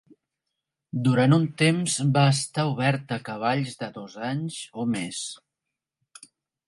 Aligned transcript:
Durant 1.07 1.35
un 1.35 1.43
temps 1.63 1.97
va 2.15 2.23
estar 2.37 2.65
obert 2.71 3.15
a 3.17 3.19
cavalls 3.29 3.77
de 3.83 3.91
dos 3.99 4.17
anys 4.33 4.59
o 4.85 4.87
més. 4.95 5.21